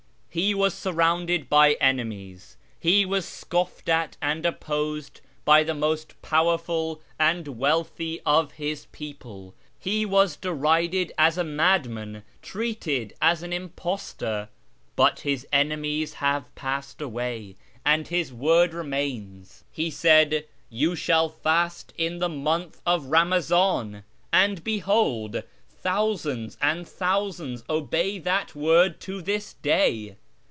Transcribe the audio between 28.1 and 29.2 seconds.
that word to